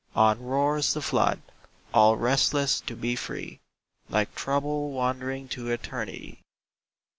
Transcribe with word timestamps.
On 0.15 0.41
roars 0.41 0.95
the 0.95 1.01
flood, 1.03 1.43
all 1.93 2.17
restless 2.17 2.81
to 2.87 2.95
be 2.95 3.15
free, 3.15 3.59
Like 4.09 4.33
Trouble 4.33 4.89
wandering 4.89 5.47
to 5.49 5.69
Eternity. 5.69 6.41